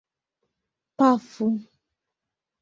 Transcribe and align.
Pafu! 0.97 1.47